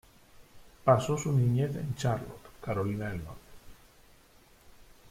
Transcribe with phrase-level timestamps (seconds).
[0.83, 3.49] Pasó su niñez en Charlotte, Carolina del Norte.